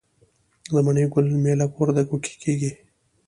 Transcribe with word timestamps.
د 0.73 0.75
مڼې 0.85 1.03
ګل 1.13 1.25
میله 1.43 1.65
په 1.71 1.77
وردګو 1.81 2.17
کې 2.23 2.33
کیږي. 2.41 2.71